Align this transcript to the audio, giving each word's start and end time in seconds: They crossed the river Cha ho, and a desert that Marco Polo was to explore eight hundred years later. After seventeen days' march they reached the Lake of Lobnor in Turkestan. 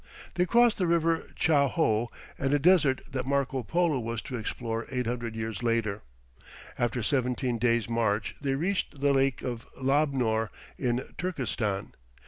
They 0.33 0.47
crossed 0.47 0.79
the 0.79 0.87
river 0.87 1.27
Cha 1.35 1.67
ho, 1.67 2.09
and 2.35 2.51
a 2.53 2.57
desert 2.57 3.01
that 3.11 3.27
Marco 3.27 3.61
Polo 3.61 3.99
was 3.99 4.19
to 4.23 4.35
explore 4.35 4.87
eight 4.89 5.05
hundred 5.05 5.35
years 5.35 5.61
later. 5.61 6.01
After 6.75 7.03
seventeen 7.03 7.59
days' 7.59 7.87
march 7.87 8.35
they 8.41 8.55
reached 8.55 8.99
the 9.01 9.13
Lake 9.13 9.43
of 9.43 9.67
Lobnor 9.79 10.49
in 10.75 11.07
Turkestan. 11.19 11.93